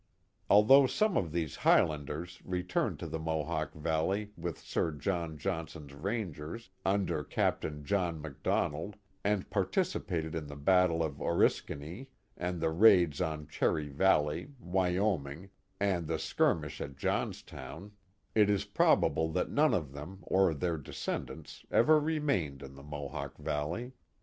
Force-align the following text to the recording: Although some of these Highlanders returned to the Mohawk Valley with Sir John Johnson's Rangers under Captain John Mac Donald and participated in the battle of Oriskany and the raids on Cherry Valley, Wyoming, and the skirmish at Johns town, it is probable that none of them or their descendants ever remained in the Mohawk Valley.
Although 0.49 0.87
some 0.87 1.15
of 1.15 1.31
these 1.31 1.57
Highlanders 1.57 2.41
returned 2.43 2.97
to 2.97 3.05
the 3.07 3.19
Mohawk 3.19 3.75
Valley 3.75 4.31
with 4.35 4.57
Sir 4.59 4.93
John 4.93 5.37
Johnson's 5.37 5.93
Rangers 5.93 6.71
under 6.83 7.23
Captain 7.23 7.85
John 7.85 8.19
Mac 8.19 8.41
Donald 8.41 8.95
and 9.23 9.47
participated 9.51 10.33
in 10.33 10.47
the 10.47 10.55
battle 10.55 11.03
of 11.03 11.21
Oriskany 11.21 12.07
and 12.35 12.59
the 12.59 12.71
raids 12.71 13.21
on 13.21 13.47
Cherry 13.47 13.89
Valley, 13.89 14.47
Wyoming, 14.59 15.51
and 15.79 16.07
the 16.07 16.17
skirmish 16.17 16.81
at 16.81 16.95
Johns 16.97 17.43
town, 17.43 17.91
it 18.33 18.49
is 18.49 18.65
probable 18.65 19.31
that 19.33 19.51
none 19.51 19.75
of 19.75 19.93
them 19.93 20.21
or 20.23 20.55
their 20.55 20.77
descendants 20.79 21.63
ever 21.69 21.99
remained 21.99 22.63
in 22.63 22.73
the 22.73 22.81
Mohawk 22.81 23.37
Valley. 23.37 23.91